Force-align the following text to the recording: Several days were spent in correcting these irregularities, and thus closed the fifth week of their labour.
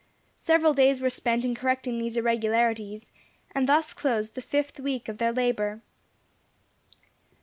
Several 0.39 0.73
days 0.73 0.99
were 0.99 1.11
spent 1.11 1.45
in 1.45 1.53
correcting 1.53 1.99
these 1.99 2.17
irregularities, 2.17 3.11
and 3.53 3.69
thus 3.69 3.93
closed 3.93 4.33
the 4.33 4.41
fifth 4.41 4.79
week 4.79 5.07
of 5.07 5.19
their 5.19 5.31
labour. 5.31 5.83